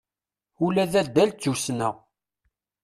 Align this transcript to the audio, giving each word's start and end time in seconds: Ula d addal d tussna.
Ula 0.65 0.85
d 0.91 0.93
addal 1.01 1.31
d 1.33 1.37
tussna. 1.41 1.89